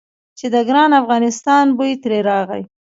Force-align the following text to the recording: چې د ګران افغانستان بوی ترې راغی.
چې 0.37 0.45
د 0.53 0.55
ګران 0.67 0.91
افغانستان 1.01 1.65
بوی 1.77 1.91
ترې 2.03 2.19
راغی. 2.29 2.63